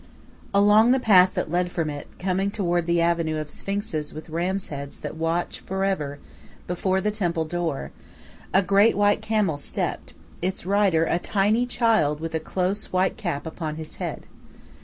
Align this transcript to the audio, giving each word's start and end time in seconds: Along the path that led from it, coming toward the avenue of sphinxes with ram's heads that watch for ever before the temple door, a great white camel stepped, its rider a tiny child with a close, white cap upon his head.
Along 0.51 0.89
the 0.89 0.99
path 0.99 1.33
that 1.35 1.51
led 1.51 1.69
from 1.71 1.87
it, 1.91 2.07
coming 2.17 2.49
toward 2.49 2.87
the 2.87 3.01
avenue 3.01 3.37
of 3.37 3.51
sphinxes 3.51 4.15
with 4.15 4.31
ram's 4.31 4.69
heads 4.69 4.97
that 5.01 5.15
watch 5.15 5.59
for 5.59 5.83
ever 5.85 6.17
before 6.65 7.01
the 7.01 7.11
temple 7.11 7.45
door, 7.45 7.91
a 8.51 8.63
great 8.63 8.97
white 8.97 9.21
camel 9.21 9.57
stepped, 9.59 10.13
its 10.41 10.65
rider 10.65 11.03
a 11.05 11.19
tiny 11.19 11.67
child 11.67 12.19
with 12.19 12.33
a 12.33 12.39
close, 12.39 12.85
white 12.91 13.15
cap 13.15 13.45
upon 13.45 13.75
his 13.75 13.97
head. 13.97 14.25